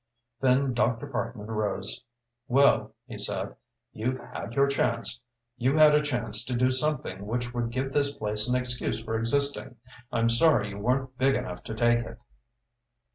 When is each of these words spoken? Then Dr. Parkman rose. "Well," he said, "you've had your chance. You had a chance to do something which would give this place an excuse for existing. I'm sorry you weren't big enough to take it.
Then 0.39 0.73
Dr. 0.73 1.05
Parkman 1.05 1.45
rose. 1.45 2.01
"Well," 2.47 2.95
he 3.05 3.19
said, 3.19 3.55
"you've 3.93 4.17
had 4.17 4.53
your 4.55 4.65
chance. 4.65 5.19
You 5.57 5.75
had 5.77 5.93
a 5.93 6.01
chance 6.01 6.43
to 6.45 6.55
do 6.55 6.71
something 6.71 7.27
which 7.27 7.53
would 7.53 7.69
give 7.69 7.93
this 7.93 8.11
place 8.15 8.49
an 8.49 8.55
excuse 8.55 8.99
for 8.99 9.15
existing. 9.15 9.75
I'm 10.11 10.29
sorry 10.29 10.69
you 10.69 10.79
weren't 10.79 11.15
big 11.19 11.35
enough 11.35 11.61
to 11.65 11.75
take 11.75 11.99
it. 11.99 12.19